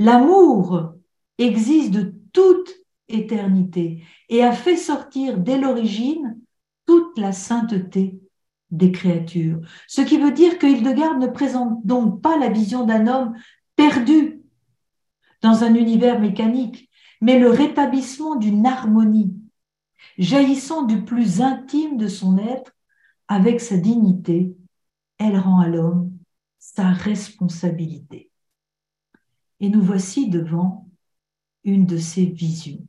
[0.00, 0.94] L'amour
[1.38, 2.72] existe de toute
[3.06, 6.40] éternité et a fait sortir dès l'origine
[6.84, 8.20] toute la sainteté
[8.72, 9.60] des créatures.
[9.86, 13.36] Ce qui veut dire que Hildegarde ne présente donc pas la vision d'un homme
[13.76, 14.42] perdu
[15.40, 16.90] dans un univers mécanique,
[17.22, 19.32] mais le rétablissement d'une harmonie
[20.18, 22.72] jaillissant du plus intime de son être,
[23.28, 24.56] avec sa dignité,
[25.18, 26.18] elle rend à l'homme
[26.58, 28.30] sa responsabilité.
[29.60, 30.90] Et nous voici devant
[31.62, 32.84] une de ces visions.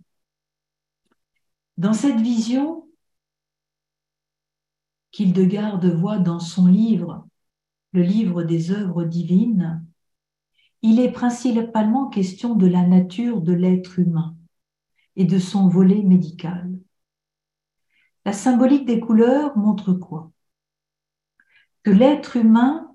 [1.78, 2.88] Dans cette vision
[5.12, 7.28] qu'Hildegarde voit dans son livre,
[7.92, 9.86] le livre des œuvres divines,
[10.84, 14.36] il est principalement question de la nature de l'être humain
[15.16, 16.78] et de son volet médical.
[18.26, 20.32] La symbolique des couleurs montre quoi?
[21.84, 22.94] Que l'être humain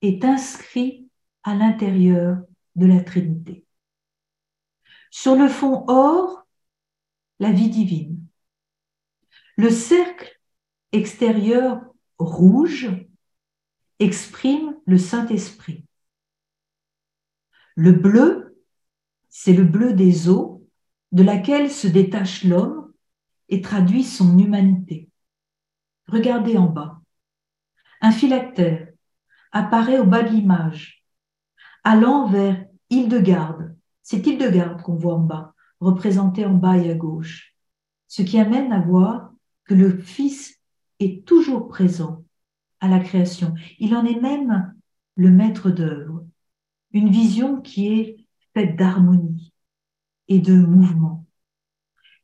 [0.00, 1.08] est inscrit
[1.42, 2.38] à l'intérieur
[2.76, 3.66] de la Trinité.
[5.10, 6.46] Sur le fond or,
[7.40, 8.26] la vie divine.
[9.56, 10.40] Le cercle
[10.92, 11.80] extérieur
[12.18, 12.90] rouge
[13.98, 15.87] exprime le Saint-Esprit.
[17.78, 18.60] Le bleu,
[19.28, 20.66] c'est le bleu des eaux
[21.12, 22.92] de laquelle se détache l'homme
[23.48, 25.08] et traduit son humanité.
[26.08, 27.00] Regardez en bas.
[28.00, 28.88] Un phylactère
[29.52, 31.04] apparaît au bas de l'image,
[31.84, 33.76] allant vers Hildegarde.
[34.02, 37.54] C'est Hildegarde qu'on voit en bas, représenté en bas et à gauche,
[38.08, 39.30] ce qui amène à voir
[39.66, 40.60] que le Fils
[40.98, 42.24] est toujours présent
[42.80, 43.54] à la création.
[43.78, 44.74] Il en est même
[45.14, 46.24] le maître d'œuvre,
[46.98, 48.16] une vision qui est
[48.54, 49.52] faite d'harmonie
[50.26, 51.26] et de mouvement.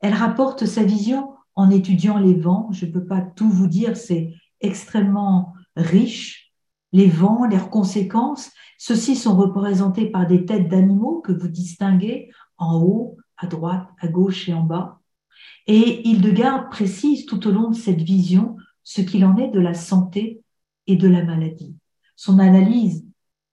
[0.01, 2.69] Elle rapporte sa vision en étudiant les vents.
[2.73, 6.53] Je ne peux pas tout vous dire, c'est extrêmement riche.
[6.93, 12.81] Les vents, leurs conséquences, ceux-ci sont représentés par des têtes d'animaux que vous distinguez en
[12.83, 15.01] haut, à droite, à gauche et en bas.
[15.69, 19.75] Et Hildegarde précise tout au long de cette vision ce qu'il en est de la
[19.75, 20.43] santé
[20.89, 21.77] et de la maladie.
[22.17, 23.05] Son analyse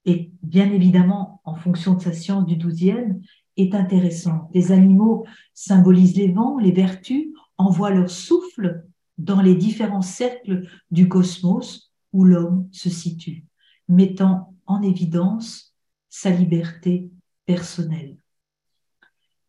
[0.05, 3.21] est bien évidemment en fonction de sa science du douzième,
[3.57, 4.49] est intéressant.
[4.53, 8.85] Les animaux symbolisent les vents, les vertus, envoient leur souffle
[9.17, 13.45] dans les différents cercles du cosmos où l'homme se situe,
[13.87, 15.75] mettant en évidence
[16.09, 17.09] sa liberté
[17.45, 18.17] personnelle.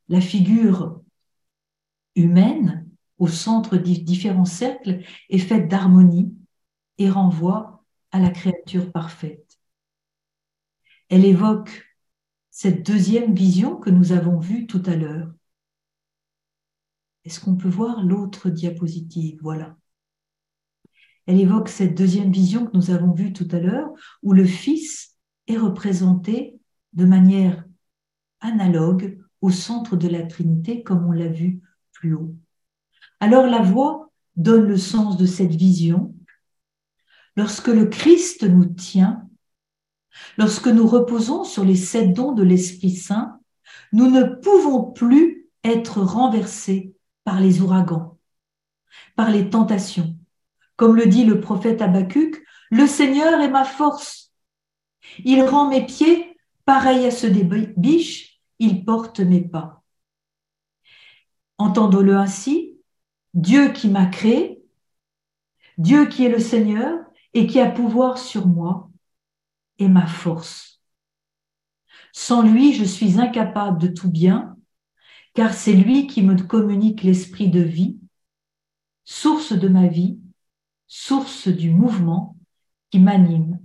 [0.08, 1.00] La figure
[2.14, 2.88] humaine
[3.18, 6.34] au centre des différents cercles est faite d'harmonie
[6.98, 9.51] et renvoie à la créature parfaite.
[11.12, 11.86] Elle évoque
[12.50, 15.30] cette deuxième vision que nous avons vue tout à l'heure.
[17.26, 19.38] Est-ce qu'on peut voir l'autre diapositive?
[19.42, 19.76] Voilà.
[21.26, 23.90] Elle évoque cette deuxième vision que nous avons vue tout à l'heure,
[24.22, 26.58] où le Fils est représenté
[26.94, 27.62] de manière
[28.40, 31.60] analogue au centre de la Trinité, comme on l'a vu
[31.92, 32.34] plus haut.
[33.20, 36.14] Alors la voix donne le sens de cette vision.
[37.36, 39.28] Lorsque le Christ nous tient,
[40.36, 43.40] Lorsque nous reposons sur les sept dons de l'Esprit Saint,
[43.92, 46.94] nous ne pouvons plus être renversés
[47.24, 48.18] par les ouragans,
[49.16, 50.16] par les tentations.
[50.76, 54.32] Comme le dit le prophète Habacuc, le Seigneur est ma force.
[55.24, 57.44] Il rend mes pieds pareils à ceux des
[57.76, 59.82] biches, il porte mes pas.
[61.58, 62.78] Entendons-le ainsi,
[63.34, 64.62] Dieu qui m'a créé,
[65.78, 66.98] Dieu qui est le Seigneur
[67.34, 68.90] et qui a pouvoir sur moi
[69.82, 70.80] est ma force.
[72.12, 74.56] Sans lui, je suis incapable de tout bien,
[75.34, 77.98] car c'est lui qui me communique l'esprit de vie,
[79.04, 80.18] source de ma vie,
[80.86, 82.36] source du mouvement
[82.90, 83.58] qui m'anime,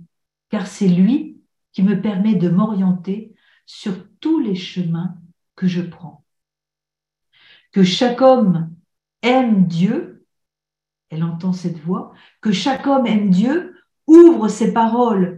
[0.48, 1.40] car c'est lui
[1.72, 3.34] qui me permet de m'orienter
[3.66, 5.18] sur tous les chemins
[5.54, 6.24] que je prends.
[7.72, 8.74] Que chaque homme
[9.20, 10.26] aime Dieu,
[11.10, 15.37] elle entend cette voix, que chaque homme aime Dieu, ouvre ses paroles,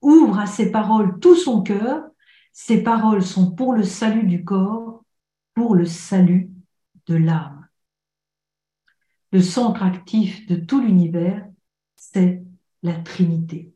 [0.00, 2.04] ouvre à ses paroles tout son cœur,
[2.52, 5.04] ces paroles sont pour le salut du corps,
[5.54, 6.50] pour le salut
[7.06, 7.66] de l'âme.
[9.32, 11.46] Le centre actif de tout l'univers,
[11.96, 12.42] c'est
[12.82, 13.74] la Trinité.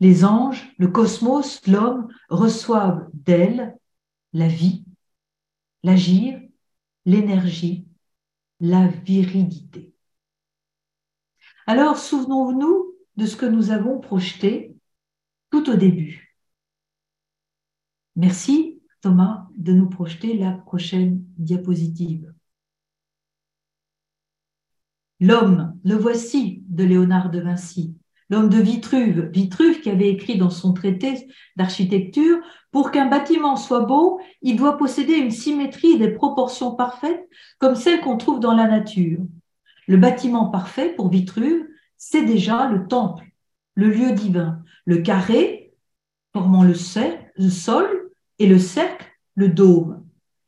[0.00, 3.76] Les anges, le cosmos, l'homme reçoivent d'elle
[4.32, 4.84] la vie,
[5.82, 6.40] l'agir,
[7.04, 7.86] l'énergie,
[8.60, 9.94] la viridité.
[11.66, 14.71] Alors souvenons-nous de ce que nous avons projeté
[15.52, 16.34] tout au début.
[18.16, 22.32] Merci Thomas de nous projeter la prochaine diapositive.
[25.20, 27.94] L'homme, le voici de Léonard de Vinci,
[28.30, 32.38] l'homme de Vitruve, Vitruve qui avait écrit dans son traité d'architecture,
[32.70, 37.28] pour qu'un bâtiment soit beau, il doit posséder une symétrie et des proportions parfaites
[37.58, 39.20] comme celles qu'on trouve dans la nature.
[39.86, 41.66] Le bâtiment parfait pour Vitruve,
[41.98, 43.31] c'est déjà le temple,
[43.74, 45.72] le lieu divin, le carré
[46.32, 46.74] formant le,
[47.36, 50.06] le sol et le cercle, le dôme.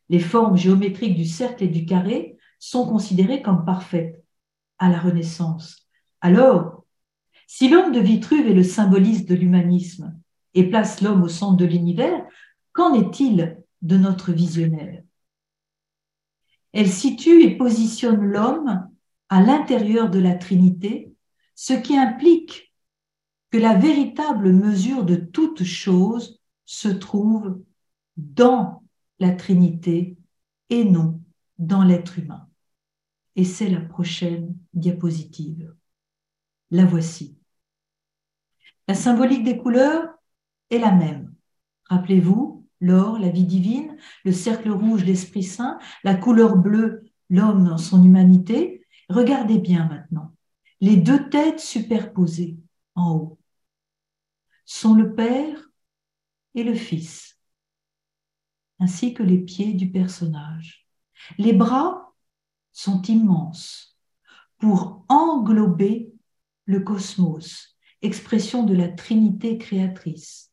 [0.09, 4.22] Les formes géométriques du cercle et du carré sont considérées comme parfaites
[4.79, 5.89] à la Renaissance.
[6.20, 6.85] Alors,
[7.47, 10.18] si l'homme de Vitruve est le symboliste de l'humanisme
[10.55, 12.25] et place l'homme au centre de l'univers,
[12.72, 15.03] qu'en est-il de notre visionnaire?
[16.72, 18.89] Elle situe et positionne l'homme
[19.29, 21.12] à l'intérieur de la Trinité,
[21.55, 22.63] ce qui implique
[23.55, 27.62] que la véritable mesure de toute chose se trouve
[28.16, 28.82] dans
[29.20, 30.16] la Trinité
[30.70, 31.22] et non
[31.59, 32.48] dans l'être humain.
[33.36, 35.72] Et c'est la prochaine diapositive.
[36.72, 37.38] La voici.
[38.88, 40.09] La symbolique des couleurs
[40.70, 41.32] est la même.
[41.84, 47.78] Rappelez-vous, l'or, la vie divine, le cercle rouge, l'Esprit Saint, la couleur bleue, l'homme dans
[47.78, 48.84] son humanité.
[49.09, 50.34] Regardez bien maintenant.
[50.80, 52.59] Les deux têtes superposées
[52.96, 53.38] en haut
[54.64, 55.70] sont le Père
[56.54, 57.38] et le Fils,
[58.80, 60.86] ainsi que les pieds du personnage.
[61.38, 62.12] Les bras
[62.72, 63.98] sont immenses
[64.58, 66.12] pour englober
[66.66, 70.52] le cosmos, expression de la Trinité créatrice.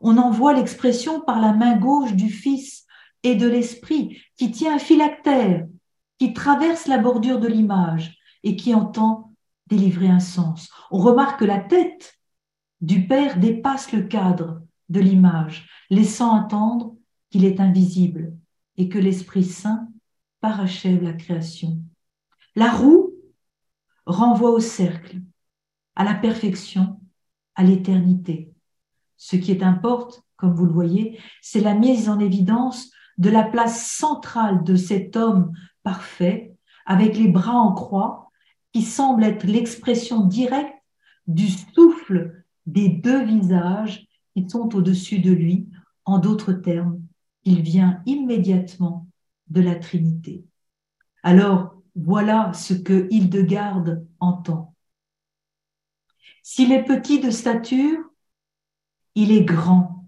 [0.00, 2.86] On en voit l'expression par la main gauche du Fils
[3.22, 5.66] et de l'Esprit qui tient un phylactère,
[6.18, 9.34] qui traverse la bordure de l'image et qui entend
[9.66, 10.70] délivrer un sens.
[10.90, 12.19] On remarque que la tête
[12.80, 16.96] du Père dépasse le cadre de l'image, laissant entendre
[17.30, 18.36] qu'il est invisible
[18.76, 19.88] et que l'Esprit Saint
[20.40, 21.78] parachève la création.
[22.56, 23.12] La roue
[24.06, 25.20] renvoie au cercle,
[25.94, 27.00] à la perfection,
[27.54, 28.52] à l'éternité.
[29.16, 33.44] Ce qui est importe, comme vous le voyez, c'est la mise en évidence de la
[33.44, 35.52] place centrale de cet homme
[35.82, 36.56] parfait,
[36.86, 38.30] avec les bras en croix,
[38.72, 40.74] qui semble être l'expression directe
[41.26, 45.68] du souffle des deux visages qui sont au-dessus de lui.
[46.04, 47.00] En d'autres termes,
[47.44, 49.06] il vient immédiatement
[49.48, 50.44] de la Trinité.
[51.22, 54.74] Alors, voilà ce que Hildegarde entend.
[56.42, 57.98] S'il est petit de stature,
[59.14, 60.06] il est grand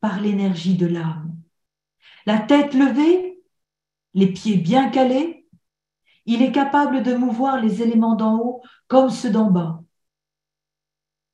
[0.00, 1.36] par l'énergie de l'âme.
[2.26, 3.40] La tête levée,
[4.14, 5.46] les pieds bien calés,
[6.24, 9.81] il est capable de mouvoir les éléments d'en haut comme ceux d'en bas.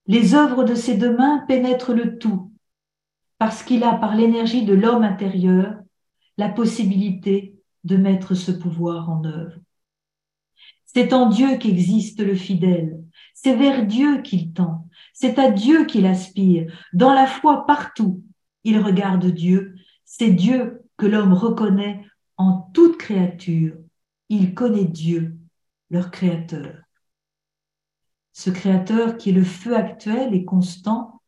[0.09, 2.50] Les œuvres de ses deux mains pénètrent le tout,
[3.38, 5.76] parce qu'il a par l'énergie de l'homme intérieur
[6.38, 7.54] la possibilité
[7.84, 9.61] de mettre ce pouvoir en œuvre.
[10.86, 12.98] C'est en Dieu qu'existe le fidèle,
[13.34, 18.24] c'est vers Dieu qu'il tend, c'est à Dieu qu'il aspire, dans la foi partout.
[18.64, 19.74] Il regarde Dieu,
[20.06, 22.02] c'est Dieu que l'homme reconnaît
[22.38, 23.74] en toute créature.
[24.30, 25.36] Il connaît Dieu,
[25.90, 26.88] leur créateur.
[28.39, 31.20] Ce créateur qui est le feu actuel et constant,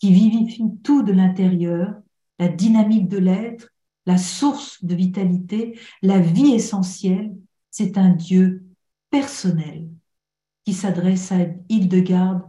[0.00, 1.94] qui vivifie tout de l'intérieur,
[2.40, 3.68] la dynamique de l'être,
[4.04, 7.36] la source de vitalité, la vie essentielle,
[7.70, 8.64] c'est un Dieu
[9.10, 9.88] personnel
[10.64, 12.42] qui s'adresse à Hildegarde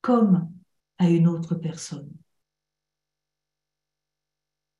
[0.00, 0.50] comme
[0.96, 2.10] à une autre personne.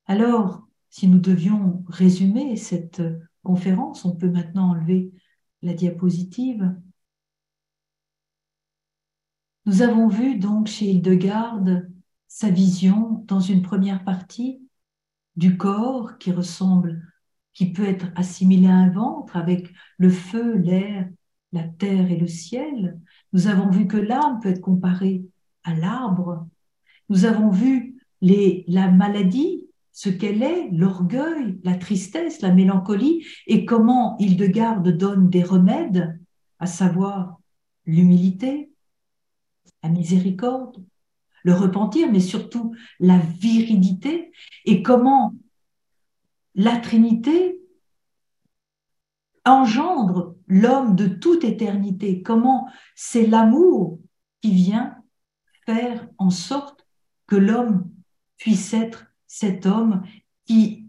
[0.07, 3.03] Alors, si nous devions résumer cette
[3.43, 4.03] conférence.
[4.03, 5.11] On peut maintenant enlever
[5.61, 6.75] la diapositive.
[9.67, 11.91] Nous avons vu donc chez Hildegarde
[12.29, 14.61] sa vision dans une première partie
[15.35, 17.05] du corps qui ressemble,
[17.53, 21.09] qui peut être assimilé à un ventre avec le feu, l'air,
[21.51, 22.97] la terre et le ciel.
[23.33, 25.25] Nous avons vu que l'âme peut être comparée
[25.65, 26.47] à l'arbre.
[27.09, 34.17] Nous avons vu la maladie, ce qu'elle est, l'orgueil, la tristesse, la mélancolie, et comment
[34.17, 36.17] Hildegarde donne des remèdes,
[36.57, 37.41] à savoir
[37.85, 38.71] l'humilité,
[39.83, 40.83] la miséricorde,
[41.43, 44.31] le repentir, mais surtout la viridité,
[44.65, 45.33] et comment
[46.55, 47.59] la Trinité
[49.45, 53.99] engendre l'homme de toute éternité, comment c'est l'amour
[54.41, 54.95] qui vient
[55.65, 56.85] faire en sorte
[57.27, 57.89] que l'homme
[58.37, 60.03] puisse être cet homme
[60.45, 60.87] qui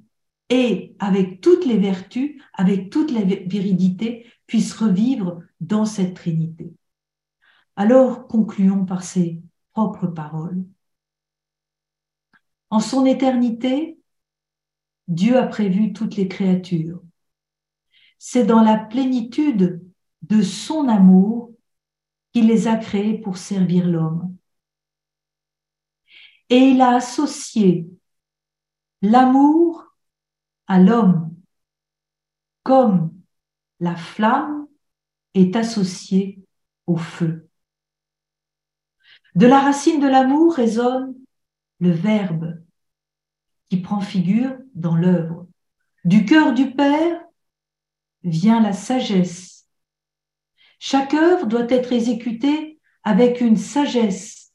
[0.49, 6.73] est, avec toutes les vertus, avec toute la viridité, puisse revivre dans cette Trinité.
[7.79, 9.41] Alors concluons par ces
[9.73, 10.65] propres paroles.
[12.71, 14.01] En son éternité,
[15.07, 17.01] Dieu a prévu toutes les créatures.
[18.19, 19.81] C'est dans la plénitude
[20.23, 21.53] de son amour
[22.33, 24.37] qu'il les a créées pour servir l'homme.
[26.51, 27.89] Et il a associé
[29.03, 29.87] l'amour
[30.67, 31.33] à l'homme,
[32.65, 33.15] comme
[33.79, 34.67] la flamme
[35.35, 36.43] est associée
[36.89, 37.48] au feu.
[39.35, 41.15] De la racine de l'amour résonne
[41.81, 42.59] le Verbe
[43.69, 45.47] qui prend figure dans l'œuvre.
[46.05, 47.21] Du cœur du Père
[48.25, 49.67] vient la sagesse.
[50.79, 54.53] Chaque œuvre doit être exécutée avec une sagesse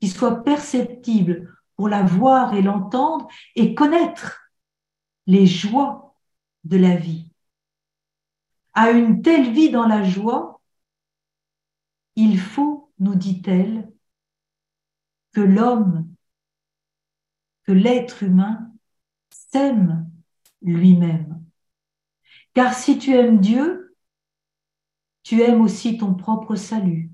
[0.00, 4.40] qui soit perceptible pour la voir et l'entendre et connaître
[5.26, 6.14] les joies
[6.64, 7.30] de la vie.
[8.74, 10.60] À une telle vie dans la joie,
[12.16, 13.89] il faut, nous dit-elle,
[15.32, 16.08] que l'homme,
[17.64, 18.72] que l'être humain
[19.30, 20.10] s'aime
[20.62, 21.44] lui-même.
[22.54, 23.96] Car si tu aimes Dieu,
[25.22, 27.12] tu aimes aussi ton propre salut.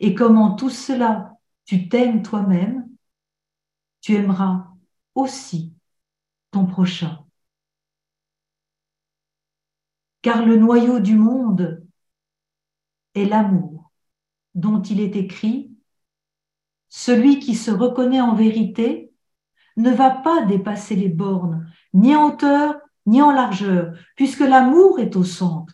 [0.00, 1.32] Et comment tout cela,
[1.64, 2.88] tu t'aimes toi-même,
[4.00, 4.68] tu aimeras
[5.14, 5.74] aussi
[6.50, 7.24] ton prochain.
[10.22, 11.86] Car le noyau du monde
[13.14, 13.92] est l'amour
[14.54, 15.71] dont il est écrit,
[16.94, 19.10] celui qui se reconnaît en vérité
[19.78, 25.16] ne va pas dépasser les bornes, ni en hauteur, ni en largeur, puisque l'amour est
[25.16, 25.72] au centre.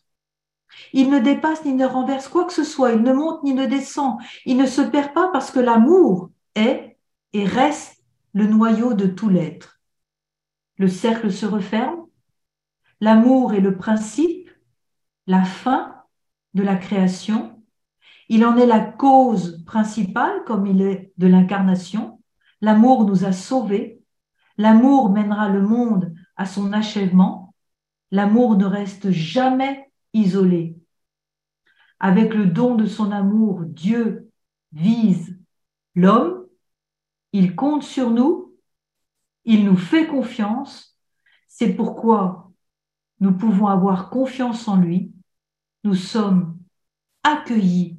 [0.93, 3.66] Il ne dépasse ni ne renverse quoi que ce soit, il ne monte ni ne
[3.66, 6.97] descend, il ne se perd pas parce que l'amour est
[7.33, 8.01] et reste
[8.33, 9.81] le noyau de tout l'être.
[10.77, 12.07] Le cercle se referme,
[13.01, 14.51] l'amour est le principe,
[15.27, 15.97] la fin
[16.55, 17.57] de la création,
[18.29, 22.22] il en est la cause principale comme il est de l'incarnation,
[22.61, 24.03] l'amour nous a sauvés,
[24.59, 27.55] l'amour mènera le monde à son achèvement,
[28.11, 30.76] l'amour ne reste jamais isolé.
[32.01, 34.31] Avec le don de son amour, Dieu
[34.72, 35.39] vise
[35.95, 36.47] l'homme.
[37.33, 38.55] Il compte sur nous,
[39.45, 40.97] il nous fait confiance,
[41.49, 42.53] c'est pourquoi
[43.20, 45.12] nous pouvons avoir confiance en lui,
[45.85, 46.59] nous sommes
[47.22, 47.97] accueillis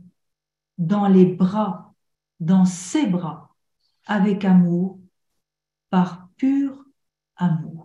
[0.79, 1.93] dans les bras,
[2.39, 3.53] dans ses bras,
[4.07, 4.99] avec amour,
[5.91, 6.85] par pur
[7.35, 7.78] amour.